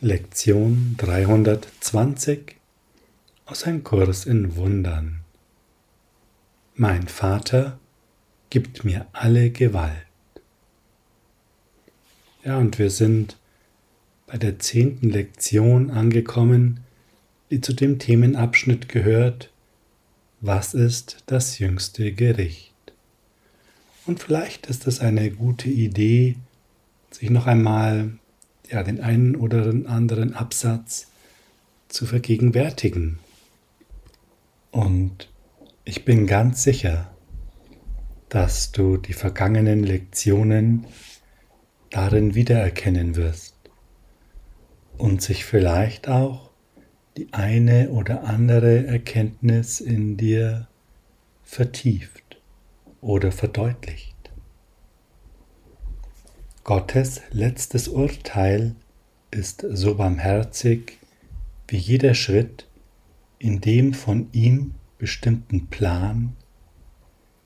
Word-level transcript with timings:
Lektion 0.00 0.94
320 0.98 2.54
aus 3.46 3.64
einem 3.64 3.82
Kurs 3.82 4.26
in 4.26 4.54
Wundern. 4.54 5.22
Mein 6.76 7.08
Vater 7.08 7.80
gibt 8.48 8.84
mir 8.84 9.08
alle 9.12 9.50
Gewalt. 9.50 10.06
Ja, 12.44 12.58
und 12.58 12.78
wir 12.78 12.90
sind 12.90 13.38
bei 14.28 14.38
der 14.38 14.60
zehnten 14.60 15.10
Lektion 15.10 15.90
angekommen, 15.90 16.78
die 17.50 17.60
zu 17.60 17.72
dem 17.72 17.98
Themenabschnitt 17.98 18.88
gehört, 18.88 19.50
was 20.40 20.74
ist 20.74 21.24
das 21.26 21.58
jüngste 21.58 22.12
Gericht? 22.12 22.72
Und 24.06 24.20
vielleicht 24.20 24.68
ist 24.68 24.86
es 24.86 25.00
eine 25.00 25.32
gute 25.32 25.68
Idee, 25.68 26.36
sich 27.10 27.30
noch 27.30 27.48
einmal 27.48 28.12
ja, 28.70 28.82
den 28.82 29.00
einen 29.00 29.36
oder 29.36 29.72
anderen 29.86 30.34
Absatz 30.34 31.08
zu 31.88 32.06
vergegenwärtigen. 32.06 33.18
Und 34.70 35.30
ich 35.84 36.04
bin 36.04 36.26
ganz 36.26 36.62
sicher, 36.62 37.10
dass 38.28 38.72
du 38.72 38.98
die 38.98 39.14
vergangenen 39.14 39.82
Lektionen 39.82 40.86
darin 41.90 42.34
wiedererkennen 42.34 43.16
wirst 43.16 43.54
und 44.98 45.22
sich 45.22 45.46
vielleicht 45.46 46.08
auch 46.08 46.50
die 47.16 47.32
eine 47.32 47.88
oder 47.90 48.24
andere 48.24 48.86
Erkenntnis 48.86 49.80
in 49.80 50.18
dir 50.18 50.68
vertieft 51.42 52.38
oder 53.00 53.32
verdeutlicht. 53.32 54.17
Gottes 56.68 57.22
letztes 57.30 57.88
Urteil 57.88 58.76
ist 59.30 59.64
so 59.70 59.94
barmherzig 59.94 60.98
wie 61.66 61.78
jeder 61.78 62.12
Schritt 62.12 62.68
in 63.38 63.62
dem 63.62 63.94
von 63.94 64.28
ihm 64.32 64.74
bestimmten 64.98 65.68
Plan, 65.68 66.36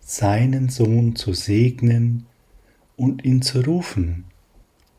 seinen 0.01 0.71
Sohn 0.71 1.15
zu 1.15 1.35
segnen 1.35 2.27
und 2.97 3.25
ihn 3.25 3.43
zu 3.43 3.61
rufen, 3.61 4.25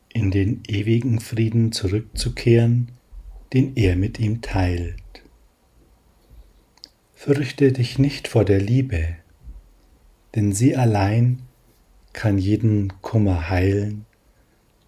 in 0.08 0.30
den 0.30 0.62
ewigen 0.68 1.20
Frieden 1.20 1.72
zurückzukehren, 1.72 2.92
den 3.52 3.76
er 3.76 3.94
mit 3.94 4.18
ihm 4.18 4.40
teilt. 4.40 5.02
Fürchte 7.12 7.72
dich 7.72 7.98
nicht 7.98 8.26
vor 8.26 8.46
der 8.46 8.62
Liebe, 8.62 9.16
denn 10.34 10.54
sie 10.54 10.76
allein 10.76 11.42
kann 12.14 12.38
jeden 12.38 13.02
Kummer 13.02 13.50
heilen 13.50 14.06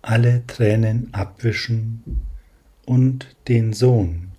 alle 0.06 0.46
Tränen 0.46 1.12
abwischen 1.12 2.22
und 2.84 3.36
den 3.48 3.72
Sohn, 3.72 4.30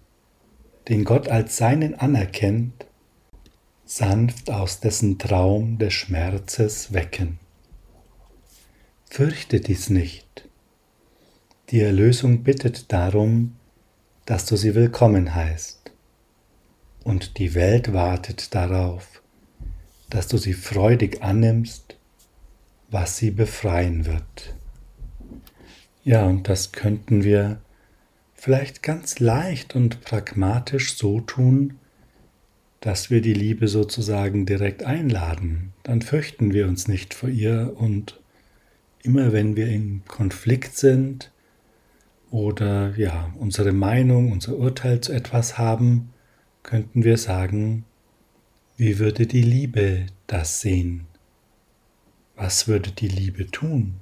den 0.87 1.03
Gott 1.03 1.27
als 1.27 1.57
seinen 1.57 1.93
anerkennt, 1.93 2.85
sanft 3.83 4.49
aus 4.49 4.79
dessen 4.79 5.19
Traum 5.19 5.77
des 5.77 5.93
Schmerzes 5.93 6.93
wecken. 6.93 7.39
Fürchte 9.09 9.59
dies 9.59 9.89
nicht. 9.89 10.47
Die 11.69 11.81
Erlösung 11.81 12.43
bittet 12.43 12.93
darum, 12.93 13.57
dass 14.25 14.45
du 14.45 14.55
sie 14.55 14.73
willkommen 14.73 15.35
heißt. 15.35 15.91
Und 17.03 17.39
die 17.39 17.55
Welt 17.55 17.91
wartet 17.91 18.55
darauf, 18.55 19.21
dass 20.09 20.29
du 20.29 20.37
sie 20.37 20.53
freudig 20.53 21.21
annimmst, 21.21 21.97
was 22.89 23.17
sie 23.17 23.31
befreien 23.31 24.05
wird. 24.05 24.55
Ja, 26.07 26.25
und 26.25 26.47
das 26.47 26.71
könnten 26.71 27.25
wir 27.25 27.59
vielleicht 28.33 28.81
ganz 28.81 29.19
leicht 29.19 29.75
und 29.75 29.99
pragmatisch 29.99 30.95
so 30.95 31.19
tun, 31.19 31.79
dass 32.79 33.09
wir 33.09 33.19
die 33.19 33.33
Liebe 33.33 33.67
sozusagen 33.67 34.45
direkt 34.45 34.83
einladen. 34.83 35.73
Dann 35.83 36.01
fürchten 36.01 36.53
wir 36.53 36.69
uns 36.69 36.87
nicht 36.87 37.13
vor 37.13 37.27
ihr 37.27 37.73
und 37.75 38.21
immer 39.03 39.33
wenn 39.33 39.57
wir 39.57 39.67
im 39.67 40.01
Konflikt 40.07 40.77
sind 40.77 41.29
oder 42.31 42.95
ja, 42.95 43.33
unsere 43.37 43.73
Meinung, 43.73 44.31
unser 44.31 44.55
Urteil 44.55 45.01
zu 45.01 45.11
etwas 45.11 45.57
haben, 45.57 46.13
könnten 46.63 47.03
wir 47.03 47.17
sagen, 47.17 47.83
wie 48.77 48.97
würde 48.97 49.27
die 49.27 49.41
Liebe 49.41 50.05
das 50.25 50.61
sehen? 50.61 51.05
Was 52.37 52.65
würde 52.69 52.91
die 52.91 53.09
Liebe 53.09 53.51
tun? 53.51 53.99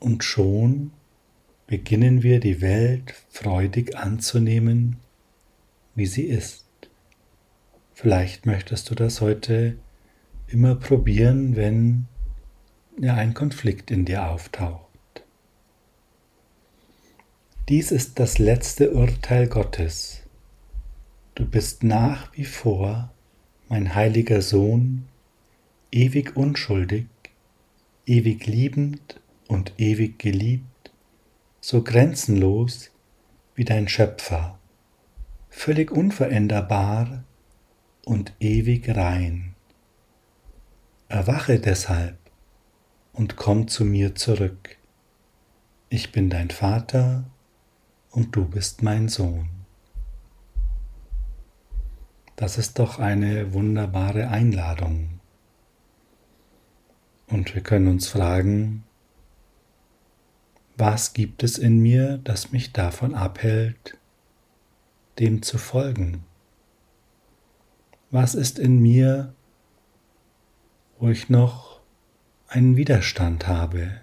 Und 0.00 0.24
schon 0.24 0.92
beginnen 1.66 2.22
wir 2.22 2.40
die 2.40 2.60
Welt 2.60 3.14
freudig 3.28 3.96
anzunehmen, 3.96 4.96
wie 5.94 6.06
sie 6.06 6.24
ist. 6.24 6.66
Vielleicht 7.92 8.46
möchtest 8.46 8.90
du 8.90 8.94
das 8.94 9.20
heute 9.20 9.76
immer 10.46 10.76
probieren, 10.76 11.56
wenn 11.56 12.06
ja 13.00 13.14
ein 13.14 13.34
Konflikt 13.34 13.90
in 13.90 14.04
dir 14.04 14.28
auftaucht. 14.28 14.88
Dies 17.68 17.90
ist 17.90 18.18
das 18.18 18.38
letzte 18.38 18.92
Urteil 18.92 19.46
Gottes. 19.46 20.22
Du 21.34 21.44
bist 21.44 21.82
nach 21.82 22.32
wie 22.34 22.44
vor 22.44 23.12
mein 23.68 23.94
heiliger 23.94 24.40
Sohn, 24.40 25.06
ewig 25.92 26.34
unschuldig, 26.36 27.06
ewig 28.06 28.46
liebend 28.46 29.20
und 29.48 29.72
ewig 29.78 30.18
geliebt, 30.18 30.92
so 31.60 31.82
grenzenlos 31.82 32.90
wie 33.56 33.64
dein 33.64 33.88
Schöpfer, 33.88 34.58
völlig 35.48 35.90
unveränderbar 35.90 37.24
und 38.04 38.32
ewig 38.38 38.88
rein. 38.94 39.54
Erwache 41.08 41.58
deshalb 41.58 42.18
und 43.12 43.36
komm 43.36 43.66
zu 43.66 43.84
mir 43.84 44.14
zurück. 44.14 44.76
Ich 45.88 46.12
bin 46.12 46.30
dein 46.30 46.50
Vater 46.50 47.24
und 48.10 48.36
du 48.36 48.44
bist 48.44 48.82
mein 48.82 49.08
Sohn. 49.08 49.48
Das 52.36 52.58
ist 52.58 52.78
doch 52.78 53.00
eine 53.00 53.52
wunderbare 53.52 54.28
Einladung. 54.28 55.18
Und 57.26 57.54
wir 57.54 57.62
können 57.62 57.88
uns 57.88 58.08
fragen, 58.08 58.84
was 60.78 61.12
gibt 61.12 61.42
es 61.42 61.58
in 61.58 61.80
mir, 61.80 62.18
das 62.18 62.52
mich 62.52 62.72
davon 62.72 63.14
abhält, 63.14 63.98
dem 65.18 65.42
zu 65.42 65.58
folgen? 65.58 66.24
Was 68.12 68.36
ist 68.36 68.60
in 68.60 68.78
mir, 68.78 69.34
wo 71.00 71.08
ich 71.08 71.28
noch 71.28 71.80
einen 72.46 72.76
Widerstand 72.76 73.48
habe? 73.48 74.00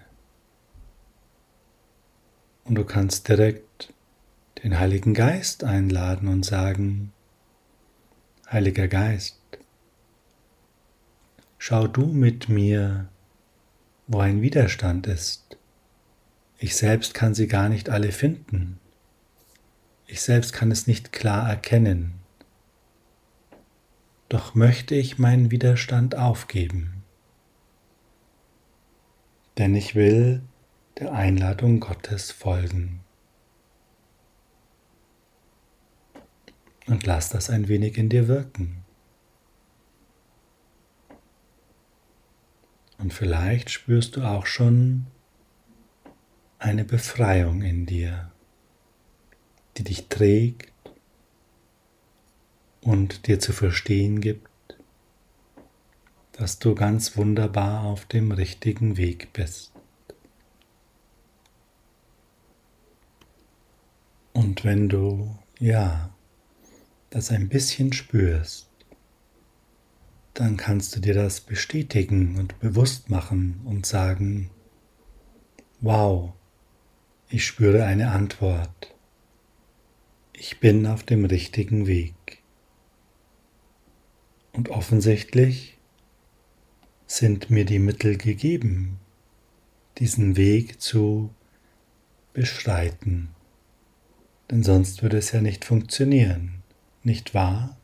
Und 2.64 2.74
du 2.74 2.84
kannst 2.84 3.26
direkt 3.28 3.94
den 4.62 4.78
Heiligen 4.78 5.14
Geist 5.14 5.64
einladen 5.64 6.28
und 6.28 6.44
sagen, 6.44 7.12
Heiliger 8.50 8.86
Geist, 8.86 9.40
schau 11.56 11.86
du 11.86 12.06
mit 12.06 12.50
mir, 12.50 13.08
wo 14.08 14.18
ein 14.18 14.42
Widerstand 14.42 15.06
ist 15.06 15.45
ich 16.58 16.76
selbst 16.76 17.14
kann 17.14 17.34
sie 17.34 17.48
gar 17.48 17.68
nicht 17.68 17.90
alle 17.90 18.12
finden. 18.12 18.78
Ich 20.06 20.22
selbst 20.22 20.52
kann 20.52 20.70
es 20.70 20.86
nicht 20.86 21.12
klar 21.12 21.48
erkennen. 21.48 22.14
Doch 24.28 24.54
möchte 24.54 24.94
ich 24.94 25.18
meinen 25.18 25.50
Widerstand 25.50 26.16
aufgeben. 26.16 27.04
Denn 29.58 29.74
ich 29.74 29.94
will 29.94 30.42
der 30.98 31.12
Einladung 31.12 31.80
Gottes 31.80 32.30
folgen. 32.32 33.00
Und 36.86 37.04
lass 37.04 37.28
das 37.30 37.50
ein 37.50 37.68
wenig 37.68 37.98
in 37.98 38.08
dir 38.08 38.28
wirken. 38.28 38.84
Und 42.98 43.12
vielleicht 43.12 43.70
spürst 43.70 44.16
du 44.16 44.22
auch 44.22 44.46
schon, 44.46 45.06
eine 46.66 46.84
Befreiung 46.84 47.62
in 47.62 47.86
dir, 47.86 48.32
die 49.76 49.84
dich 49.84 50.08
trägt 50.08 50.72
und 52.80 53.28
dir 53.28 53.38
zu 53.38 53.52
verstehen 53.52 54.20
gibt, 54.20 54.48
dass 56.32 56.58
du 56.58 56.74
ganz 56.74 57.16
wunderbar 57.16 57.84
auf 57.84 58.04
dem 58.06 58.32
richtigen 58.32 58.96
Weg 58.96 59.32
bist. 59.32 59.70
Und 64.32 64.64
wenn 64.64 64.88
du, 64.88 65.38
ja, 65.60 66.12
das 67.10 67.30
ein 67.30 67.48
bisschen 67.48 67.92
spürst, 67.92 68.68
dann 70.34 70.56
kannst 70.56 70.96
du 70.96 71.00
dir 71.00 71.14
das 71.14 71.42
bestätigen 71.42 72.36
und 72.36 72.58
bewusst 72.58 73.08
machen 73.08 73.60
und 73.64 73.86
sagen, 73.86 74.50
wow, 75.80 76.35
Ich 77.28 77.44
spüre 77.44 77.84
eine 77.84 78.12
Antwort. 78.12 78.94
Ich 80.32 80.60
bin 80.60 80.86
auf 80.86 81.02
dem 81.02 81.24
richtigen 81.24 81.88
Weg. 81.88 82.14
Und 84.52 84.68
offensichtlich 84.68 85.76
sind 87.08 87.50
mir 87.50 87.64
die 87.64 87.80
Mittel 87.80 88.16
gegeben, 88.16 89.00
diesen 89.98 90.36
Weg 90.36 90.80
zu 90.80 91.34
beschreiten. 92.32 93.30
Denn 94.48 94.62
sonst 94.62 95.02
würde 95.02 95.18
es 95.18 95.32
ja 95.32 95.40
nicht 95.40 95.64
funktionieren, 95.64 96.62
nicht 97.02 97.34
wahr? 97.34 97.76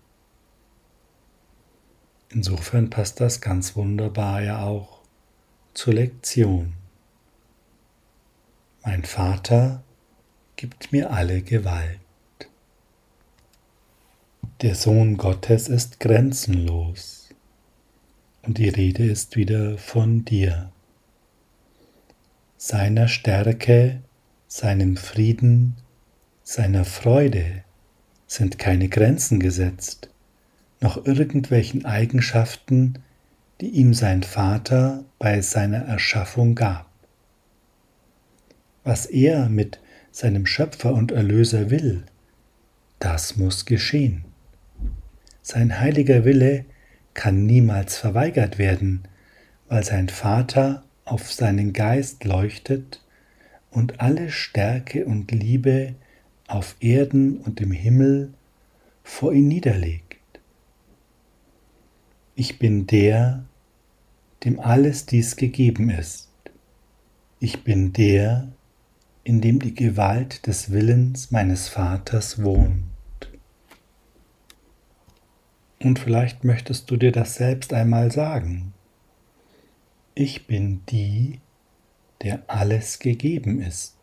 Insofern 2.28 2.90
passt 2.90 3.20
das 3.20 3.40
ganz 3.40 3.74
wunderbar 3.74 4.40
ja 4.40 4.62
auch 4.62 5.00
zur 5.74 5.94
Lektion. 5.94 6.74
Mein 8.84 9.04
Vater 9.04 9.84
gibt 10.56 10.90
mir 10.90 11.12
alle 11.12 11.42
Gewalt. 11.42 12.00
Der 14.60 14.74
Sohn 14.74 15.16
Gottes 15.16 15.68
ist 15.68 16.00
grenzenlos 16.00 17.28
und 18.42 18.58
die 18.58 18.68
Rede 18.68 19.04
ist 19.04 19.36
wieder 19.36 19.78
von 19.78 20.24
dir, 20.24 20.72
seiner 22.56 23.06
Stärke, 23.06 24.02
seinem 24.48 24.96
Frieden, 24.96 25.76
seiner 26.42 26.84
Freude 26.84 27.62
sind 28.26 28.58
keine 28.58 28.88
Grenzen 28.88 29.38
gesetzt, 29.38 30.10
noch 30.80 31.06
irgendwelchen 31.06 31.84
Eigenschaften, 31.84 32.98
die 33.60 33.68
ihm 33.68 33.94
sein 33.94 34.24
Vater 34.24 35.04
bei 35.20 35.40
seiner 35.40 35.84
Erschaffung 35.84 36.56
gab. 36.56 36.91
Was 38.84 39.06
er 39.06 39.48
mit 39.48 39.78
seinem 40.10 40.46
Schöpfer 40.46 40.92
und 40.92 41.12
Erlöser 41.12 41.70
will, 41.70 42.04
das 42.98 43.36
muss 43.36 43.64
geschehen. 43.64 44.24
Sein 45.40 45.80
heiliger 45.80 46.24
Wille 46.24 46.64
kann 47.14 47.46
niemals 47.46 47.96
verweigert 47.96 48.58
werden, 48.58 49.02
weil 49.68 49.84
sein 49.84 50.08
Vater 50.08 50.84
auf 51.04 51.32
seinen 51.32 51.72
Geist 51.72 52.24
leuchtet 52.24 53.02
und 53.70 54.00
alle 54.00 54.30
Stärke 54.30 55.04
und 55.06 55.30
Liebe 55.32 55.94
auf 56.46 56.76
Erden 56.80 57.38
und 57.38 57.60
im 57.60 57.72
Himmel 57.72 58.32
vor 59.02 59.32
ihn 59.32 59.48
niederlegt. 59.48 60.18
Ich 62.34 62.58
bin 62.58 62.86
der, 62.86 63.44
dem 64.44 64.60
alles 64.60 65.06
dies 65.06 65.36
gegeben 65.36 65.90
ist. 65.90 66.28
Ich 67.40 67.64
bin 67.64 67.92
der, 67.92 68.52
in 69.24 69.40
dem 69.40 69.60
die 69.60 69.74
Gewalt 69.74 70.46
des 70.46 70.72
Willens 70.72 71.30
meines 71.30 71.68
Vaters 71.68 72.42
wohnt. 72.42 72.84
Und 75.80 75.98
vielleicht 75.98 76.44
möchtest 76.44 76.90
du 76.90 76.96
dir 76.96 77.12
das 77.12 77.36
selbst 77.36 77.72
einmal 77.72 78.10
sagen. 78.10 78.72
Ich 80.14 80.46
bin 80.46 80.82
die, 80.86 81.40
der 82.22 82.42
alles 82.46 82.98
gegeben 82.98 83.60
ist. 83.60 83.96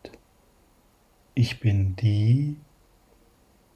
Ich 1.34 1.60
bin 1.60 1.96
die, 1.96 2.56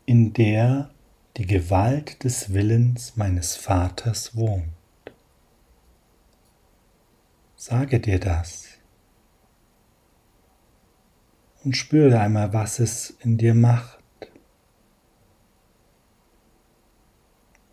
in 0.06 0.32
der 0.32 0.91
die 1.37 1.46
Gewalt 1.46 2.25
des 2.25 2.52
Willens 2.52 3.17
meines 3.17 3.56
Vaters 3.56 4.37
wohnt. 4.37 4.69
Sage 7.56 8.00
dir 8.00 8.20
das 8.20 8.63
und 11.64 11.76
spüre 11.76 12.20
einmal, 12.20 12.52
was 12.52 12.78
es 12.78 13.11
in 13.20 13.38
dir 13.38 13.55
macht. 13.55 13.99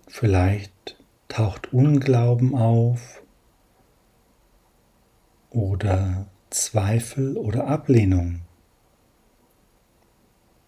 Vielleicht 0.07 0.97
taucht 1.27 1.73
Unglauben 1.73 2.55
auf 2.55 3.21
oder 5.49 6.27
Zweifel 6.49 7.37
oder 7.37 7.67
Ablehnung. 7.67 8.41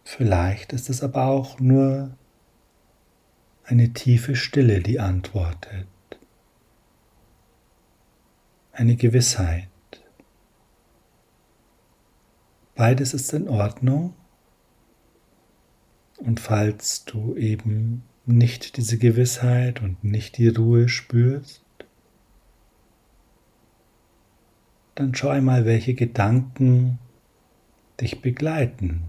Vielleicht 0.03 0.73
ist 0.73 0.89
es 0.89 1.03
aber 1.03 1.25
auch 1.25 1.59
nur 1.59 2.15
eine 3.65 3.93
tiefe 3.93 4.35
Stille, 4.35 4.81
die 4.81 4.99
antwortet 4.99 5.87
eine 8.73 8.95
Gewissheit. 8.95 9.67
Beides 12.75 13.13
ist 13.13 13.33
in 13.33 13.47
Ordnung. 13.47 14.15
Und 16.17 16.39
falls 16.39 17.05
du 17.05 17.35
eben 17.35 18.03
nicht 18.25 18.77
diese 18.77 18.97
Gewissheit 18.97 19.81
und 19.81 20.03
nicht 20.03 20.37
die 20.37 20.47
Ruhe 20.47 20.89
spürst, 20.89 21.63
dann 24.95 25.13
schau 25.13 25.29
einmal, 25.29 25.65
welche 25.65 25.93
Gedanken 25.93 26.99
dich 27.99 28.21
begleiten. 28.21 29.03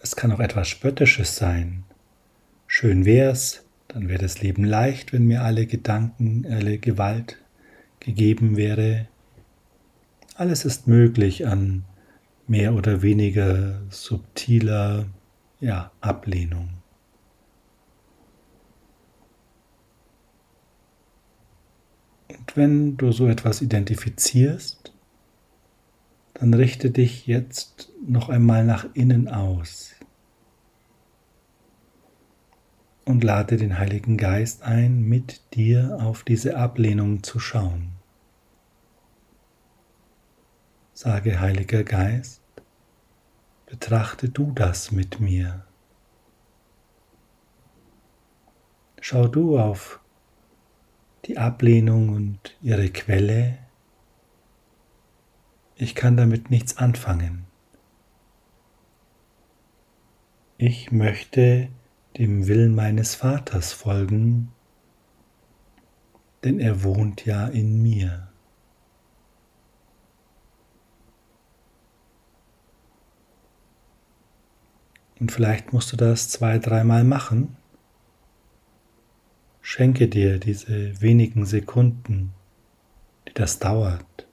Es 0.00 0.14
kann 0.14 0.30
auch 0.32 0.40
etwas 0.40 0.68
Spöttisches 0.68 1.36
sein. 1.36 1.84
Schön 2.66 3.04
wär's, 3.04 3.64
dann 3.88 4.08
wäre 4.08 4.20
das 4.20 4.40
Leben 4.40 4.64
leicht, 4.64 5.12
wenn 5.12 5.26
mir 5.26 5.42
alle 5.42 5.66
Gedanken, 5.66 6.46
alle 6.46 6.78
Gewalt 6.78 7.38
gegeben 7.98 8.56
wäre. 8.56 9.08
Alles 10.36 10.64
ist 10.64 10.86
möglich 10.86 11.46
an 11.46 11.84
mehr 12.48 12.74
oder 12.74 13.02
weniger 13.02 13.80
subtiler 13.90 15.06
ja, 15.60 15.92
Ablehnung. 16.00 16.70
Und 22.28 22.56
wenn 22.56 22.96
du 22.96 23.12
so 23.12 23.26
etwas 23.26 23.60
identifizierst, 23.60 24.92
dann 26.34 26.54
richte 26.54 26.90
dich 26.90 27.26
jetzt 27.26 27.92
noch 28.06 28.28
einmal 28.28 28.64
nach 28.64 28.86
innen 28.94 29.28
aus 29.28 29.94
und 33.04 33.24
lade 33.24 33.56
den 33.56 33.78
Heiligen 33.78 34.16
Geist 34.16 34.62
ein, 34.62 35.00
mit 35.00 35.54
dir 35.54 35.98
auf 36.00 36.22
diese 36.22 36.56
Ablehnung 36.56 37.22
zu 37.22 37.40
schauen. 37.40 37.92
Sage, 40.92 41.40
Heiliger 41.40 41.84
Geist, 41.84 42.37
betrachte 43.68 44.30
du 44.30 44.50
das 44.52 44.92
mit 44.92 45.20
mir. 45.20 45.66
Schau 48.98 49.28
du 49.28 49.58
auf 49.58 50.00
die 51.26 51.36
Ablehnung 51.36 52.08
und 52.08 52.56
ihre 52.62 52.88
Quelle. 52.88 53.58
Ich 55.76 55.94
kann 55.94 56.16
damit 56.16 56.50
nichts 56.50 56.78
anfangen. 56.78 57.44
Ich 60.56 60.90
möchte 60.90 61.68
dem 62.16 62.46
Willen 62.48 62.74
meines 62.74 63.14
Vaters 63.16 63.74
folgen, 63.74 64.50
denn 66.42 66.58
er 66.58 66.82
wohnt 66.82 67.26
ja 67.26 67.46
in 67.46 67.82
mir. 67.82 68.27
Und 75.20 75.32
vielleicht 75.32 75.72
musst 75.72 75.92
du 75.92 75.96
das 75.96 76.28
zwei, 76.28 76.58
dreimal 76.58 77.04
machen. 77.04 77.56
Schenke 79.60 80.08
dir 80.08 80.38
diese 80.38 81.00
wenigen 81.00 81.44
Sekunden, 81.44 82.32
die 83.26 83.34
das 83.34 83.58
dauert. 83.58 84.26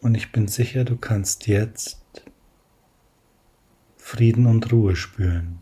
Und 0.00 0.16
ich 0.16 0.32
bin 0.32 0.48
sicher, 0.48 0.84
du 0.84 0.96
kannst 0.96 1.46
jetzt 1.46 2.24
Frieden 3.96 4.46
und 4.46 4.70
Ruhe 4.70 4.96
spüren. 4.96 5.60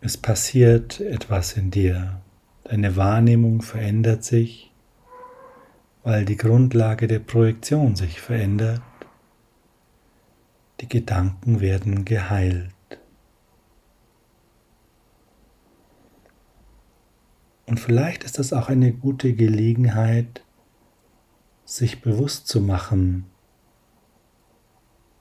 Es 0.00 0.16
passiert 0.16 1.00
etwas 1.00 1.54
in 1.54 1.70
dir. 1.70 2.22
Deine 2.64 2.94
Wahrnehmung 2.94 3.62
verändert 3.62 4.22
sich 4.22 4.69
weil 6.02 6.24
die 6.24 6.36
Grundlage 6.36 7.06
der 7.06 7.18
Projektion 7.18 7.96
sich 7.96 8.20
verändert. 8.20 8.82
Die 10.80 10.88
Gedanken 10.88 11.60
werden 11.60 12.04
geheilt. 12.04 12.70
Und 17.66 17.78
vielleicht 17.78 18.24
ist 18.24 18.38
das 18.38 18.52
auch 18.52 18.68
eine 18.68 18.92
gute 18.92 19.32
Gelegenheit, 19.34 20.42
sich 21.64 22.00
bewusst 22.00 22.48
zu 22.48 22.60
machen, 22.60 23.26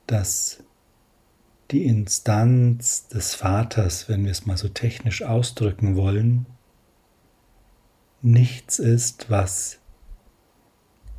dass 0.08 0.64
die 1.70 1.86
Instanz 1.86 3.08
des 3.08 3.36
Vaters, 3.36 4.10
wenn 4.10 4.24
wir 4.24 4.32
es 4.32 4.48
mal 4.48 4.58
so 4.58 4.70
technisch 4.70 5.22
ausdrücken 5.22 5.96
wollen, 5.96 6.48
nichts 8.22 8.80
ist, 8.80 9.30
was 9.30 9.79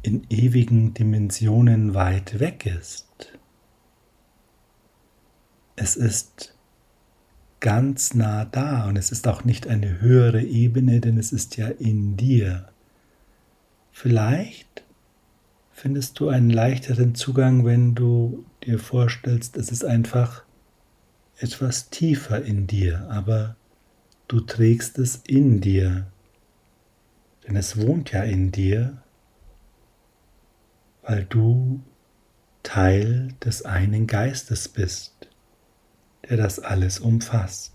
in 0.02 0.26
ewigen 0.30 0.95
Dimensionen 0.95 1.95
weit 1.95 2.40
weg 2.40 2.66
ist. 2.66 3.07
Es 5.76 5.97
ist 5.97 6.54
ganz 7.61 8.14
nah 8.14 8.47
da 8.47 8.88
und 8.88 8.97
es 8.97 9.12
ist 9.12 9.28
auch 9.28 9.45
nicht 9.45 9.66
eine 9.66 10.00
höhere 10.00 10.42
Ebene, 10.42 11.00
denn 11.00 11.19
es 11.19 11.33
ist 11.33 11.57
ja 11.57 11.69
in 11.69 12.16
dir. 12.16 12.69
Vielleicht 13.92 14.83
findest 15.71 16.19
du 16.19 16.28
einen 16.28 16.50
leichteren 16.50 17.14
Zugang, 17.14 17.64
wenn 17.64 17.95
du 17.95 18.45
dir 18.64 18.78
vorstellst, 18.78 19.57
es 19.57 19.71
ist 19.71 19.85
einfach 19.85 20.45
etwas 21.38 21.90
tiefer 21.90 22.42
in 22.42 22.66
dir, 22.66 23.07
aber 23.11 23.57
du 24.28 24.40
trägst 24.40 24.99
es 24.99 25.23
in 25.26 25.61
dir, 25.61 26.07
denn 27.47 27.57
es 27.57 27.78
wohnt 27.78 28.12
ja 28.12 28.23
in 28.23 28.52
dir, 28.52 29.02
weil 31.11 31.25
du 31.25 31.83
Teil 32.62 33.35
des 33.45 33.64
einen 33.64 34.07
Geistes 34.07 34.69
bist, 34.69 35.29
der 36.29 36.37
das 36.37 36.61
alles 36.61 37.00
umfasst. 37.00 37.75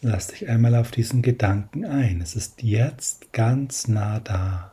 Lass 0.00 0.26
dich 0.26 0.48
einmal 0.48 0.74
auf 0.74 0.90
diesen 0.90 1.22
Gedanken 1.22 1.84
ein. 1.84 2.20
Es 2.20 2.34
ist 2.34 2.60
jetzt 2.64 3.32
ganz 3.32 3.86
nah 3.86 4.18
da. 4.18 4.72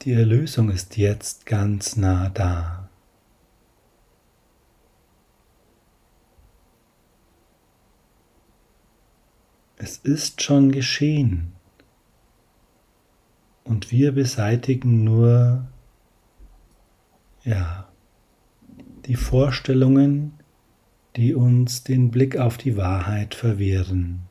Die 0.00 0.14
Erlösung 0.14 0.70
ist 0.70 0.96
jetzt 0.96 1.44
ganz 1.44 1.96
nah 1.96 2.30
da. 2.30 2.79
Es 9.82 9.96
ist 9.96 10.42
schon 10.42 10.72
geschehen. 10.72 11.52
Und 13.64 13.90
wir 13.90 14.12
beseitigen 14.12 15.04
nur, 15.04 15.66
ja, 17.44 17.88
die 19.06 19.16
Vorstellungen, 19.16 20.34
die 21.16 21.34
uns 21.34 21.82
den 21.82 22.10
Blick 22.10 22.36
auf 22.36 22.58
die 22.58 22.76
Wahrheit 22.76 23.34
verwehren, 23.34 24.28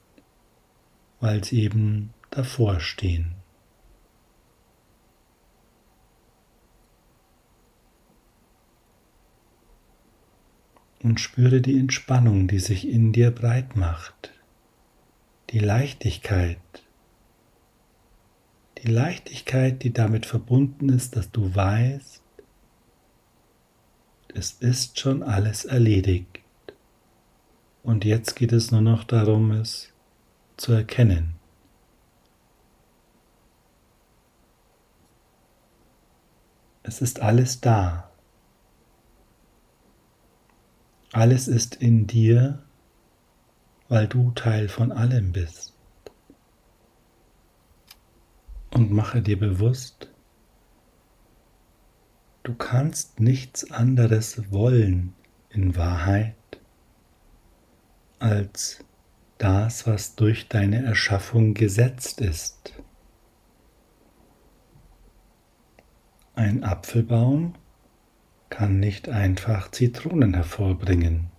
weil 1.20 1.44
sie 1.44 1.64
eben 1.64 2.14
davor 2.30 2.80
stehen. 2.80 3.34
Und 11.02 11.20
spüre 11.20 11.60
die 11.60 11.80
Entspannung, 11.80 12.48
die 12.48 12.60
sich 12.60 12.88
in 12.88 13.14
dir 13.14 13.32
breit 13.32 13.76
macht, 13.76 14.39
die 15.50 15.60
Leichtigkeit, 15.60 16.60
die 18.78 18.88
Leichtigkeit, 18.88 19.84
die 19.84 19.92
damit 19.92 20.26
verbunden 20.26 20.90
ist, 20.90 21.16
dass 21.16 21.32
du 21.32 21.54
weißt, 21.54 22.22
es 24.36 24.52
ist 24.60 25.00
schon 25.00 25.24
alles 25.24 25.66
erledigt. 25.66 26.40
Und 27.82 28.06
jetzt 28.06 28.36
geht 28.36 28.52
es 28.52 28.72
nur 28.72 28.82
noch 28.82 29.04
darum, 29.04 29.52
es 29.52 29.92
zu 30.56 30.72
erkennen. 30.74 31.34
Es 36.84 37.02
ist 37.02 37.22
alles 37.22 37.60
da. 37.60 38.12
Alles 41.12 41.48
ist 41.48 41.76
in 41.76 42.06
dir, 42.06 42.64
weil 43.90 44.08
du 44.08 44.32
Teil 44.32 44.70
von 44.70 44.92
allem 44.92 45.32
bist. 45.32 45.74
Und 48.72 48.92
mache 48.92 49.22
dir 49.22 49.38
bewusst, 49.38 50.10
du 52.44 52.54
kannst 52.54 53.20
nichts 53.20 53.70
anderes 53.72 54.52
wollen 54.52 55.16
in 55.50 55.76
Wahrheit 55.76 56.36
als 58.20 58.86
das, 59.40 59.88
was 59.88 60.16
durch 60.16 60.48
deine 60.50 60.86
Erschaffung 60.86 61.56
gesetzt 61.56 62.22
ist. 62.22 62.74
Ein 66.36 66.64
Apfelbaum 66.64 67.56
kann 68.50 68.80
nicht 68.80 69.10
einfach 69.10 69.72
Zitronen 69.72 70.34
hervorbringen. 70.34 71.32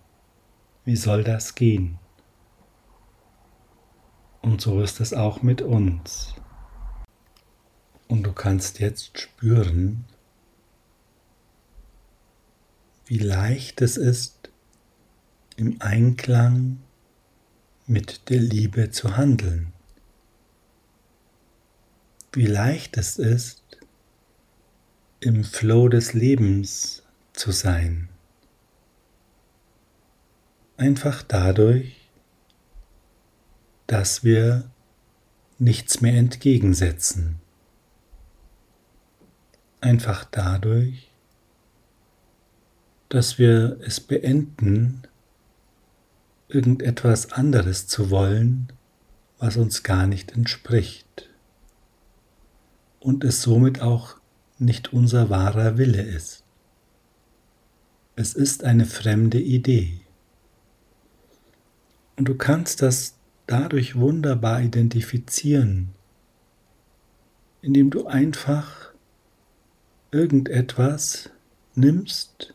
Wie 0.83 0.95
soll 0.95 1.23
das 1.23 1.55
gehen? 1.55 2.00
Und 4.41 4.61
so 4.61 4.81
ist 4.81 4.99
es 4.99 5.13
auch 5.13 5.41
mit 5.41 5.61
uns. 5.61 6.33
Und 8.07 8.23
du 8.23 8.33
kannst 8.33 8.79
jetzt 8.79 9.19
spüren, 9.19 10.05
wie 13.05 13.19
leicht 13.19 13.81
es 13.81 13.97
ist, 13.97 14.49
im 15.55 15.81
Einklang 15.81 16.79
mit 17.85 18.29
der 18.29 18.39
Liebe 18.39 18.89
zu 18.89 19.17
handeln. 19.17 19.73
Wie 22.33 22.47
leicht 22.47 22.97
es 22.97 23.17
ist, 23.19 23.61
im 25.19 25.43
Flow 25.43 25.87
des 25.87 26.13
Lebens 26.13 27.03
zu 27.33 27.51
sein. 27.51 28.09
Einfach 30.77 31.21
dadurch, 31.21 32.00
dass 33.91 34.23
wir 34.23 34.71
nichts 35.59 35.99
mehr 35.99 36.13
entgegensetzen. 36.13 37.41
Einfach 39.81 40.23
dadurch, 40.23 41.11
dass 43.09 43.37
wir 43.37 43.81
es 43.81 43.99
beenden, 43.99 45.01
irgendetwas 46.47 47.33
anderes 47.33 47.87
zu 47.87 48.09
wollen, 48.09 48.71
was 49.39 49.57
uns 49.57 49.83
gar 49.83 50.07
nicht 50.07 50.31
entspricht 50.31 51.29
und 53.01 53.25
es 53.25 53.41
somit 53.41 53.81
auch 53.81 54.15
nicht 54.57 54.93
unser 54.93 55.29
wahrer 55.29 55.77
Wille 55.77 56.01
ist. 56.01 56.45
Es 58.15 58.35
ist 58.35 58.63
eine 58.63 58.85
fremde 58.85 59.41
Idee. 59.41 59.99
Und 62.15 62.29
du 62.29 62.35
kannst 62.35 62.81
das 62.81 63.15
dadurch 63.47 63.95
wunderbar 63.95 64.61
identifizieren, 64.61 65.89
indem 67.61 67.89
du 67.89 68.07
einfach 68.07 68.91
irgendetwas 70.11 71.29
nimmst, 71.75 72.53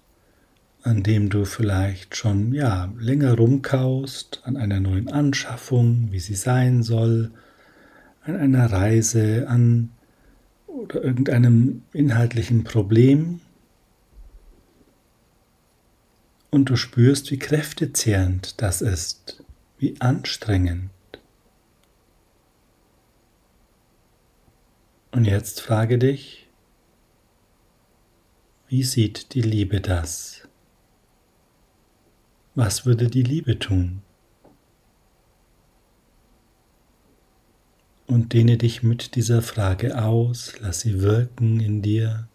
an 0.83 1.03
dem 1.03 1.31
du 1.31 1.45
vielleicht 1.45 2.17
schon 2.17 2.53
ja 2.53 2.93
länger 2.99 3.35
rumkaust, 3.35 4.43
an 4.45 4.57
einer 4.57 4.81
neuen 4.81 5.09
Anschaffung, 5.09 6.09
wie 6.13 6.21
sie 6.21 6.37
sein 6.37 6.83
soll, 6.83 7.33
an 8.23 8.37
einer 8.37 8.71
Reise, 8.71 9.47
an 9.49 9.91
oder 10.67 11.03
irgendeinem 11.03 11.83
inhaltlichen 11.93 12.65
Problem. 12.65 13.41
Und 16.51 16.71
du 16.71 16.77
spürst, 16.77 17.31
wie 17.31 17.39
kräftezehrend 17.39 18.61
das 18.63 18.83
ist, 18.83 19.43
wie 19.79 20.01
anstrengend. 20.01 20.91
Und 25.13 25.25
jetzt 25.25 25.61
frage 25.61 25.99
dich, 25.99 26.49
wie 28.69 28.83
sieht 28.83 29.35
die 29.35 29.43
Liebe 29.43 29.81
das? 29.81 30.47
Was 32.55 32.85
würde 32.85 33.09
die 33.09 33.23
Liebe 33.23 33.59
tun? 33.59 34.03
Und 38.07 38.33
dehne 38.33 38.57
dich 38.57 38.83
mit 38.83 39.15
dieser 39.15 39.43
Frage 39.43 40.03
aus, 40.03 40.55
lass 40.61 40.81
sie 40.81 41.01
wirken 41.01 41.61
in 41.61 41.83
dir. 41.83 42.29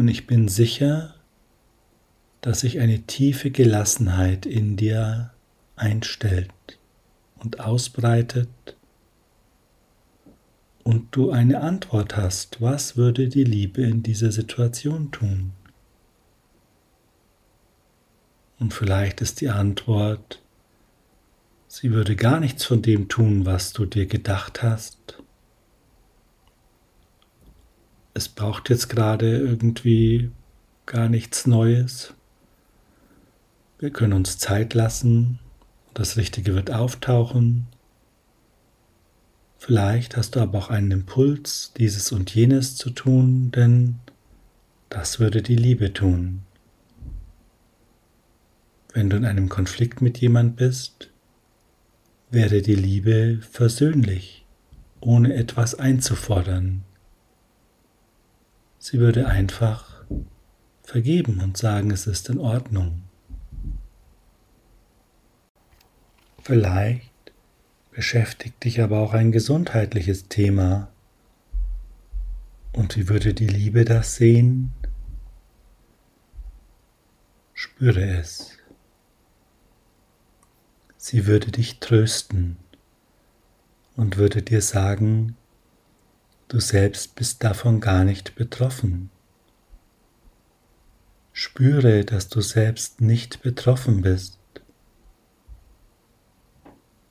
Und 0.00 0.08
ich 0.08 0.26
bin 0.26 0.48
sicher, 0.48 1.14
dass 2.40 2.60
sich 2.60 2.80
eine 2.80 3.02
tiefe 3.02 3.50
Gelassenheit 3.50 4.46
in 4.46 4.74
dir 4.78 5.34
einstellt 5.76 6.54
und 7.38 7.60
ausbreitet 7.60 8.48
und 10.84 11.14
du 11.14 11.32
eine 11.32 11.60
Antwort 11.60 12.16
hast, 12.16 12.62
was 12.62 12.96
würde 12.96 13.28
die 13.28 13.44
Liebe 13.44 13.82
in 13.82 14.02
dieser 14.02 14.32
Situation 14.32 15.10
tun? 15.10 15.52
Und 18.58 18.72
vielleicht 18.72 19.20
ist 19.20 19.42
die 19.42 19.50
Antwort, 19.50 20.40
sie 21.68 21.92
würde 21.92 22.16
gar 22.16 22.40
nichts 22.40 22.64
von 22.64 22.80
dem 22.80 23.10
tun, 23.10 23.44
was 23.44 23.74
du 23.74 23.84
dir 23.84 24.06
gedacht 24.06 24.62
hast. 24.62 25.19
Es 28.14 28.28
braucht 28.28 28.70
jetzt 28.70 28.88
gerade 28.88 29.38
irgendwie 29.38 30.30
gar 30.86 31.08
nichts 31.08 31.46
Neues. 31.46 32.14
Wir 33.78 33.90
können 33.90 34.12
uns 34.12 34.38
Zeit 34.38 34.74
lassen, 34.74 35.38
das 35.94 36.16
Richtige 36.16 36.54
wird 36.54 36.70
auftauchen. 36.70 37.66
Vielleicht 39.58 40.16
hast 40.16 40.36
du 40.36 40.40
aber 40.40 40.58
auch 40.58 40.70
einen 40.70 40.90
Impuls, 40.90 41.72
dieses 41.76 42.12
und 42.12 42.34
jenes 42.34 42.76
zu 42.76 42.90
tun, 42.90 43.50
denn 43.52 44.00
das 44.88 45.20
würde 45.20 45.42
die 45.42 45.56
Liebe 45.56 45.92
tun. 45.92 46.42
Wenn 48.92 49.08
du 49.08 49.16
in 49.16 49.24
einem 49.24 49.48
Konflikt 49.48 50.02
mit 50.02 50.18
jemand 50.18 50.56
bist, 50.56 51.10
wäre 52.30 52.62
die 52.62 52.74
Liebe 52.74 53.40
versöhnlich, 53.50 54.44
ohne 55.00 55.34
etwas 55.34 55.76
einzufordern. 55.76 56.82
Sie 58.82 58.98
würde 58.98 59.26
einfach 59.26 60.06
vergeben 60.82 61.40
und 61.40 61.58
sagen, 61.58 61.90
es 61.90 62.06
ist 62.06 62.30
in 62.30 62.38
Ordnung. 62.38 63.02
Vielleicht 66.42 67.12
beschäftigt 67.90 68.64
dich 68.64 68.80
aber 68.80 69.00
auch 69.00 69.12
ein 69.12 69.32
gesundheitliches 69.32 70.28
Thema. 70.28 70.88
Und 72.72 72.96
wie 72.96 73.10
würde 73.10 73.34
die 73.34 73.48
Liebe 73.48 73.84
das 73.84 74.16
sehen? 74.16 74.72
Spüre 77.52 78.02
es. 78.02 78.56
Sie 80.96 81.26
würde 81.26 81.52
dich 81.52 81.80
trösten 81.80 82.56
und 83.94 84.16
würde 84.16 84.40
dir 84.40 84.62
sagen, 84.62 85.36
du 86.50 86.58
selbst 86.58 87.14
bist 87.14 87.44
davon 87.44 87.80
gar 87.80 88.04
nicht 88.04 88.34
betroffen. 88.34 89.08
Spüre, 91.32 92.04
dass 92.04 92.28
du 92.28 92.40
selbst 92.40 93.00
nicht 93.00 93.40
betroffen 93.42 94.02
bist. 94.02 94.38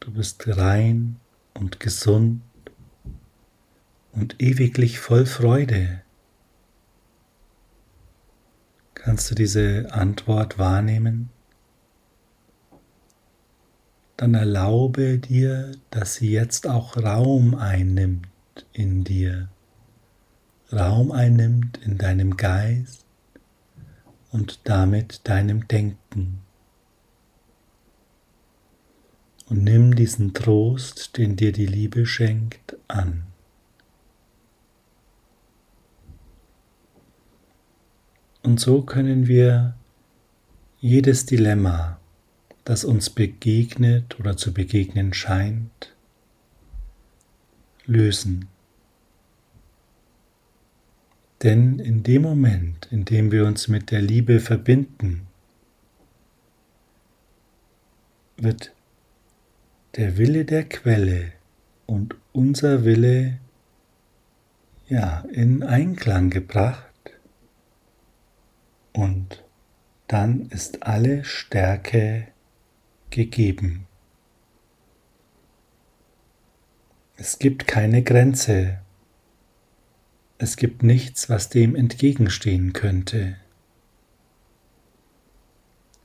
Du 0.02 0.12
bist 0.12 0.46
rein 0.46 1.22
und 1.54 1.80
gesund 1.80 2.42
und 4.12 4.42
ewiglich 4.42 5.00
voll 5.00 5.26
Freude. 5.26 6.02
Kannst 8.94 9.32
du 9.32 9.36
diese 9.36 9.88
Antwort 9.94 10.60
wahrnehmen? 10.60 11.30
Dann 14.18 14.34
erlaube 14.34 15.18
dir, 15.18 15.72
dass 15.92 16.16
sie 16.16 16.30
jetzt 16.30 16.68
auch 16.68 16.98
Raum 16.98 17.56
einnimmt 17.56 18.29
in 18.74 19.04
dir, 19.04 19.50
Raum 20.72 21.12
einnimmt 21.12 21.78
in 21.84 21.98
deinem 21.98 22.38
Geist 22.38 23.06
und 24.32 24.60
damit 24.66 25.22
deinem 25.28 25.68
Denken. 25.68 26.42
Und 29.48 29.64
nimm 29.64 29.96
diesen 29.96 30.34
Trost, 30.34 31.18
den 31.18 31.36
dir 31.36 31.52
die 31.52 31.66
Liebe 31.66 32.06
schenkt, 32.06 32.78
an. 32.88 33.24
Und 38.44 38.60
so 38.60 38.84
können 38.84 39.28
wir 39.28 39.76
jedes 40.80 41.26
Dilemma, 41.26 42.00
das 42.64 42.86
uns 42.86 43.10
begegnet 43.10 44.20
oder 44.20 44.38
zu 44.38 44.54
begegnen 44.54 45.14
scheint, 45.14 45.96
lösen. 47.90 48.48
Denn 51.44 51.80
in 51.80 52.04
dem 52.04 52.22
Moment, 52.22 52.88
in 52.92 53.06
dem 53.06 53.32
wir 53.32 53.46
uns 53.46 53.68
mit 53.68 53.92
der 53.92 54.02
Liebe 54.02 54.40
verbinden, 54.40 55.28
wird 58.38 58.74
der 59.96 60.18
Wille 60.18 60.46
der 60.46 60.64
Quelle 60.68 61.34
und 61.86 62.16
unser 62.32 62.86
Wille 62.86 63.40
ja 64.88 65.26
in 65.32 65.64
Einklang 65.64 66.30
gebracht 66.30 66.86
und 68.94 69.44
dann 70.08 70.48
ist 70.50 70.84
alle 70.84 71.24
Stärke 71.24 72.28
gegeben. 73.10 73.89
Es 77.22 77.38
gibt 77.38 77.68
keine 77.68 78.02
Grenze. 78.02 78.80
Es 80.38 80.56
gibt 80.56 80.84
nichts, 80.84 81.28
was 81.30 81.50
dem 81.50 81.76
entgegenstehen 81.76 82.72
könnte, 82.72 83.36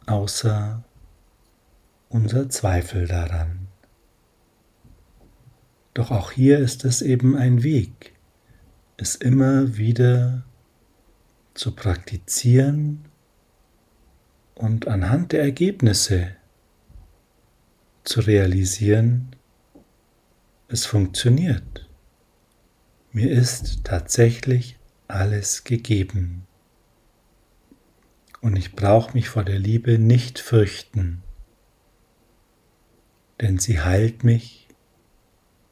außer 0.07 0.83
unser 2.09 2.48
Zweifel 2.48 3.07
daran. 3.07 3.68
Doch 5.94 6.11
auch 6.11 6.33
hier 6.33 6.59
ist 6.59 6.85
es 6.85 7.00
eben 7.00 7.37
ein 7.37 7.62
Weg, 7.62 8.14
es 8.96 9.14
immer 9.14 9.77
wieder 9.77 10.42
zu 11.55 11.77
praktizieren 11.77 13.05
und 14.57 14.88
anhand 14.88 15.31
der 15.31 15.42
Ergebnisse 15.42 16.35
zu 18.03 18.18
realisieren, 18.18 19.34
es 20.75 20.87
funktioniert. 20.87 21.89
Mir 23.13 23.31
ist 23.31 23.85
tatsächlich 23.85 24.77
alles 25.07 25.63
gegeben. 25.63 26.49
Und 28.41 28.57
ich 28.57 28.75
brauche 28.75 29.13
mich 29.13 29.29
vor 29.29 29.45
der 29.45 29.61
Liebe 29.61 30.01
nicht 30.01 30.41
fürchten, 30.41 31.23
denn 33.41 33.59
sie 33.59 33.81
heilt 33.81 34.25
mich, 34.25 34.67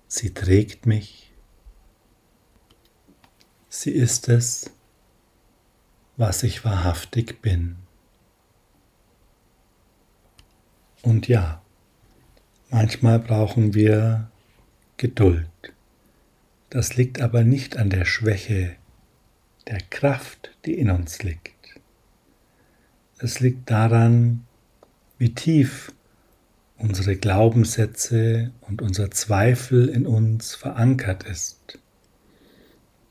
sie 0.06 0.32
trägt 0.32 0.86
mich, 0.86 1.32
sie 3.68 3.90
ist 3.90 4.28
es, 4.28 4.70
was 6.16 6.44
ich 6.44 6.64
wahrhaftig 6.64 7.42
bin. 7.42 7.76
Und 11.02 11.26
ja, 11.26 11.60
manchmal 12.70 13.18
brauchen 13.18 13.74
wir 13.74 14.31
Geduld. 14.96 15.48
Das 16.70 16.96
liegt 16.96 17.20
aber 17.20 17.44
nicht 17.44 17.76
an 17.76 17.90
der 17.90 18.04
Schwäche 18.04 18.76
der 19.66 19.80
Kraft, 19.90 20.56
die 20.64 20.78
in 20.78 20.90
uns 20.90 21.22
liegt. 21.22 21.80
Es 23.18 23.40
liegt 23.40 23.70
daran, 23.70 24.46
wie 25.18 25.34
tief 25.34 25.92
unsere 26.78 27.16
Glaubenssätze 27.16 28.52
und 28.62 28.82
unser 28.82 29.10
Zweifel 29.10 29.88
in 29.88 30.06
uns 30.06 30.54
verankert 30.54 31.24
ist. 31.24 31.78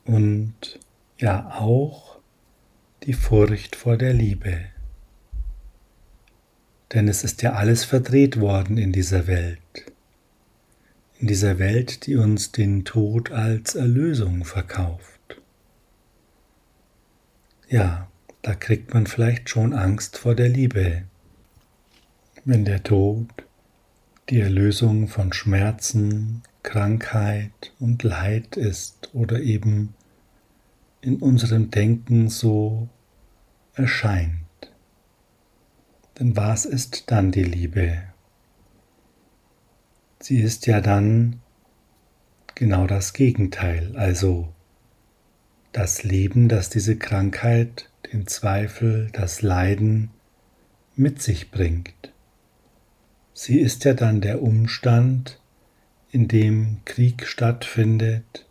Und 0.04 0.80
ja 1.17 1.52
auch 1.52 2.20
die 3.04 3.13
Furcht 3.13 3.76
vor 3.76 3.96
der 3.98 4.13
Liebe. 4.13 4.60
Denn 6.94 7.08
es 7.08 7.24
ist 7.24 7.41
ja 7.41 7.54
alles 7.54 7.86
verdreht 7.86 8.39
worden 8.39 8.78
in 8.78 8.91
dieser 8.91 9.28
Welt 9.28 9.60
in 11.22 11.28
dieser 11.28 11.60
Welt, 11.60 12.08
die 12.08 12.16
uns 12.16 12.52
den 12.52 12.84
Tod 12.84 13.32
als 13.32 13.76
Erlösung 13.76 14.44
verkauft. 14.44 15.40
Ja, 17.70 18.10
da 18.42 18.56
kriegt 18.56 18.94
man 18.96 19.06
vielleicht 19.06 19.48
schon 19.48 19.74
Angst 19.74 20.18
vor 20.18 20.34
der 20.34 20.50
Liebe, 20.50 21.04
wenn 22.44 22.66
der 22.66 22.82
Tod 22.82 23.28
die 24.30 24.40
Erlösung 24.40 25.08
von 25.08 25.32
Schmerzen, 25.32 26.42
Krankheit 26.64 27.72
und 27.80 28.02
Leid 28.02 28.58
ist 28.58 29.14
oder 29.14 29.42
eben 29.42 29.94
in 31.02 31.18
unserem 31.18 31.70
Denken 31.70 32.30
so 32.30 32.90
erscheint. 33.76 34.42
Denn 36.18 36.36
was 36.36 36.66
ist 36.66 37.12
dann 37.12 37.32
die 37.32 37.44
Liebe? 37.44 38.11
Sie 40.22 40.40
ist 40.42 40.68
ja 40.68 40.82
dann 40.82 41.42
genau 42.56 42.88
das 42.88 43.14
Gegenteil, 43.14 43.96
also 43.96 44.54
das 45.72 46.04
Leben, 46.04 46.50
das 46.50 46.70
diese 46.70 46.98
Krankheit, 46.98 47.90
den 48.12 48.28
Zweifel, 48.28 49.10
das 49.14 49.42
Leiden 49.42 50.12
mit 50.96 51.22
sich 51.22 51.50
bringt. 51.52 52.14
Sie 53.34 53.60
ist 53.60 53.86
ja 53.86 53.94
dann 53.94 54.22
der 54.22 54.42
Umstand, 54.42 55.40
in 56.12 56.28
dem 56.28 56.82
Krieg 56.84 57.26
stattfindet, 57.26 58.46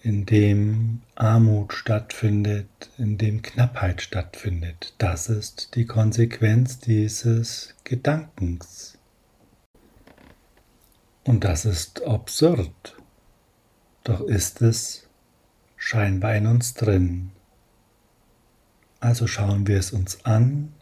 in 0.00 0.26
dem 0.26 1.02
Armut 1.16 1.72
stattfindet, 1.72 2.68
in 2.98 3.18
dem 3.18 3.42
Knappheit 3.42 4.00
stattfindet. 4.00 4.94
Das 4.98 5.28
ist 5.28 5.74
die 5.74 5.86
Konsequenz 5.86 6.78
dieses 6.78 7.74
Gedankens. 7.82 8.97
Und 11.28 11.44
das 11.44 11.66
ist 11.66 12.06
absurd. 12.06 12.96
Doch 14.02 14.22
ist 14.22 14.62
es 14.62 15.06
scheinbar 15.76 16.34
in 16.34 16.46
uns 16.46 16.72
drin. 16.72 17.32
Also 18.98 19.26
schauen 19.26 19.66
wir 19.66 19.78
es 19.78 19.92
uns 19.92 20.24
an 20.24 20.72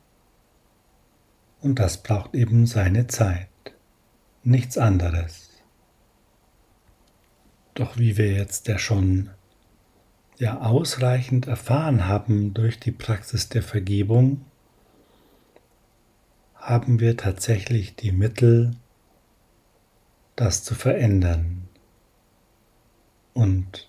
und 1.63 1.81
das 1.81 2.01
braucht 2.01 2.37
eben 2.37 2.65
seine 2.67 3.09
Zeit, 3.09 3.49
nichts 4.45 4.79
anderes. 4.79 5.51
Doch 7.75 7.99
wie 7.99 8.17
wir 8.17 8.33
jetzt 8.33 8.69
ja 8.69 8.79
schon 8.79 9.31
ja 10.39 10.61
ausreichend 10.61 11.49
erfahren 11.49 12.07
haben 12.07 12.55
durch 12.55 12.79
die 12.79 12.93
Praxis 12.93 13.49
der 13.49 13.65
Vergebung, 13.65 14.45
haben 16.55 17.01
wir 17.01 17.17
tatsächlich 17.17 17.97
die 17.97 18.13
Mittel, 18.13 18.77
das 20.37 20.63
zu 20.63 20.75
verändern 20.75 21.67
und 23.33 23.89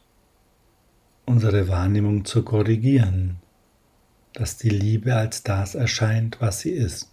unsere 1.25 1.67
Wahrnehmung 1.67 2.23
zu 2.23 2.43
korrigieren, 2.43 3.37
dass 4.33 4.57
die 4.57 4.69
Liebe 4.69 5.15
als 5.15 5.43
das 5.43 5.75
erscheint, 5.75 6.39
was 6.39 6.61
sie 6.61 6.71
ist. 6.71 7.09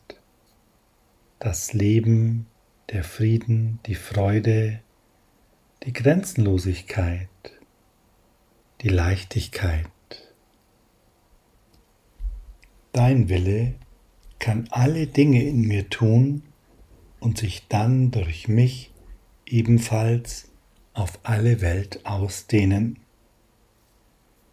Das 1.40 1.72
Leben, 1.72 2.46
der 2.90 3.02
Frieden, 3.02 3.80
die 3.86 3.96
Freude, 3.96 4.80
die 5.84 5.92
Grenzenlosigkeit, 5.92 7.28
die 8.82 8.88
Leichtigkeit. 8.88 9.88
Dein 12.92 13.28
Wille 13.28 13.74
kann 14.38 14.68
alle 14.70 15.08
Dinge 15.08 15.42
in 15.42 15.62
mir 15.62 15.88
tun 15.90 16.44
und 17.18 17.38
sich 17.38 17.66
dann 17.68 18.12
durch 18.12 18.46
mich 18.46 18.93
ebenfalls 19.46 20.50
auf 20.92 21.18
alle 21.22 21.60
Welt 21.60 22.04
ausdehnen. 22.04 22.98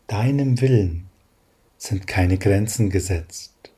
Deinem 0.07 0.59
Willen 0.61 1.07
sind 1.77 2.07
keine 2.07 2.37
Grenzen 2.37 2.89
gesetzt. 2.89 3.71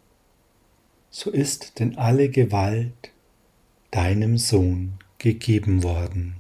So 1.10 1.30
ist 1.30 1.80
denn 1.80 1.98
alle 1.98 2.30
Gewalt 2.30 3.12
deinem 3.92 4.38
Sohn 4.38 4.94
gegeben 5.20 5.84
worden. 5.84 6.38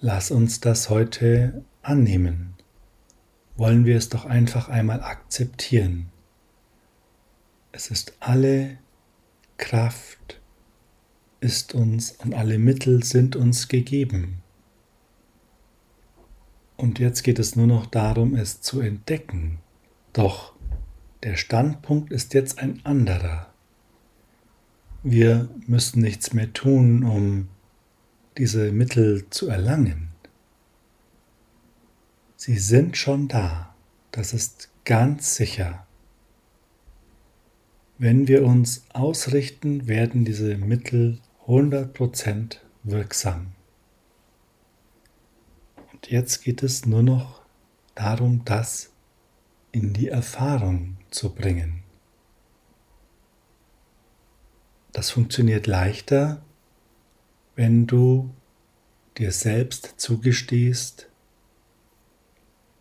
Lass 0.00 0.30
uns 0.30 0.60
das 0.60 0.90
heute 0.90 1.64
annehmen 1.82 2.50
wollen 3.60 3.84
wir 3.84 3.98
es 3.98 4.08
doch 4.08 4.24
einfach 4.24 4.70
einmal 4.70 5.02
akzeptieren. 5.02 6.10
Es 7.72 7.90
ist 7.90 8.14
alle 8.18 8.78
Kraft 9.58 10.39
ist 11.40 11.74
uns 11.74 12.12
und 12.12 12.34
alle 12.34 12.58
Mittel 12.58 13.02
sind 13.02 13.36
uns 13.36 13.68
gegeben. 13.68 14.42
Und 16.76 16.98
jetzt 16.98 17.22
geht 17.22 17.38
es 17.38 17.56
nur 17.56 17.66
noch 17.66 17.86
darum, 17.86 18.34
es 18.34 18.60
zu 18.60 18.80
entdecken. 18.80 19.58
Doch 20.12 20.54
der 21.22 21.36
Standpunkt 21.36 22.10
ist 22.10 22.32
jetzt 22.34 22.58
ein 22.58 22.80
anderer. 22.84 23.52
Wir 25.02 25.48
müssen 25.66 26.00
nichts 26.00 26.32
mehr 26.32 26.52
tun, 26.52 27.04
um 27.04 27.48
diese 28.38 28.72
Mittel 28.72 29.28
zu 29.30 29.48
erlangen. 29.48 30.08
Sie 32.36 32.58
sind 32.58 32.96
schon 32.96 33.28
da, 33.28 33.74
das 34.12 34.32
ist 34.32 34.70
ganz 34.86 35.36
sicher. 35.36 35.86
Wenn 37.98 38.28
wir 38.28 38.44
uns 38.44 38.84
ausrichten, 38.94 39.86
werden 39.86 40.24
diese 40.24 40.56
Mittel 40.56 41.18
100% 41.50 42.58
wirksam. 42.84 43.54
Und 45.92 46.08
jetzt 46.08 46.44
geht 46.44 46.62
es 46.62 46.86
nur 46.86 47.02
noch 47.02 47.42
darum, 47.96 48.44
das 48.44 48.92
in 49.72 49.92
die 49.92 50.06
Erfahrung 50.06 50.98
zu 51.10 51.34
bringen. 51.34 51.82
Das 54.92 55.10
funktioniert 55.10 55.66
leichter, 55.66 56.40
wenn 57.56 57.88
du 57.88 58.32
dir 59.18 59.32
selbst 59.32 59.94
zugestehst, 59.96 61.08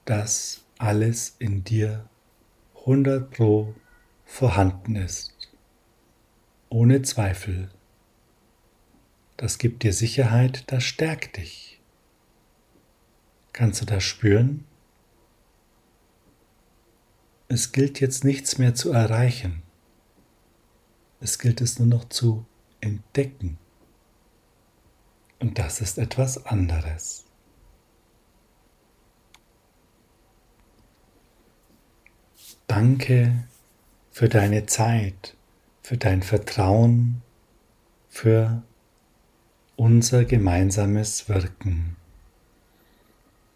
dass 0.06 0.64
alles 0.78 1.36
in 1.40 1.64
dir 1.64 2.08
100 2.82 3.32
pro 3.32 3.74
vorhanden 4.26 4.96
ist. 4.96 5.34
Ohne 6.70 7.02
Zweifel. 7.02 7.72
Das 9.40 9.58
gibt 9.58 9.84
dir 9.84 9.94
Sicherheit, 9.94 10.66
das 10.68 10.84
stärkt 10.84 11.38
dich. 11.38 11.80
Kannst 13.54 13.80
du 13.80 13.86
das 13.86 14.04
spüren? 14.04 14.66
Es 17.48 17.72
gilt 17.72 18.02
jetzt 18.02 18.26
nichts 18.26 18.58
mehr 18.58 18.76
zu 18.76 18.92
erreichen. 18.92 19.64
Es 21.22 21.40
gilt 21.40 21.62
es 21.62 21.80
nur 21.80 21.88
noch 21.88 22.10
zu 22.10 22.46
entdecken. 22.82 23.58
Und 25.40 25.58
das 25.58 25.80
ist 25.80 26.00
etwas 26.00 26.46
anderes. 26.46 27.24
Danke 32.68 33.48
für 34.12 34.28
deine 34.28 34.66
Zeit, 34.66 35.38
für 35.82 35.96
dein 35.96 36.24
Vertrauen, 36.24 37.22
für 38.10 38.64
unser 39.80 40.26
gemeinsames 40.26 41.30
Wirken. 41.30 41.96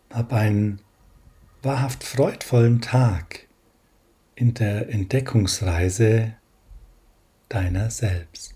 Hab 0.10 0.32
einen 0.32 0.80
wahrhaft 1.62 2.06
freudvollen 2.06 2.80
Tag 2.80 3.50
in 4.34 4.54
der 4.54 4.88
Entdeckungsreise 4.88 6.34
deiner 7.50 7.90
selbst. 7.90 8.56